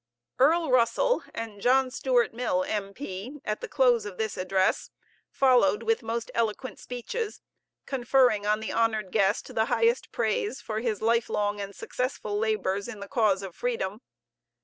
EARL 0.39 0.71
RUSSELL 0.71 1.25
and 1.31 1.61
JOHN 1.61 1.91
STUART 1.91 2.33
MILL, 2.33 2.63
M.P., 2.63 3.39
at 3.45 3.61
the 3.61 3.67
close 3.67 4.03
of 4.03 4.17
the 4.17 4.33
address, 4.35 4.89
followed 5.29 5.83
with 5.83 6.01
most 6.01 6.31
eloquent 6.33 6.79
speeches, 6.79 7.39
conferring 7.85 8.43
on 8.47 8.61
the 8.61 8.71
honored 8.73 9.11
guest 9.11 9.53
the 9.53 9.65
highest 9.65 10.11
praise 10.11 10.59
for 10.59 10.79
his 10.79 11.03
life 11.03 11.29
long 11.29 11.61
and 11.61 11.75
successful 11.75 12.35
labors 12.35 12.87
in 12.87 12.99
the 12.99 13.07
cause 13.07 13.43
of 13.43 13.55
freedom. 13.55 14.01